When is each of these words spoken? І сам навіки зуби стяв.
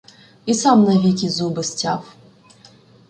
І 0.45 0.53
сам 0.55 0.83
навіки 0.83 1.29
зуби 1.29 1.63
стяв. 1.63 2.15